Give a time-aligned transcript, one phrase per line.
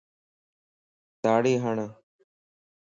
[1.21, 1.77] تاڙي ھڙ